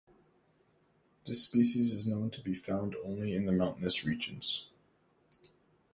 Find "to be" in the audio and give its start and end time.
2.31-2.55